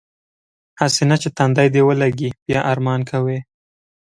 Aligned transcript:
هسې 0.81 1.03
نه 1.09 1.15
چې 1.21 1.29
تندی 1.37 1.67
دې 1.73 1.81
ولږي 1.89 2.29
بیا 2.45 2.59
ارمان 2.71 3.01
کوې. 3.09 3.39